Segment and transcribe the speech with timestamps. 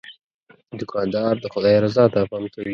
[0.79, 2.69] دوکاندار د خدای رضا ته پام کوي.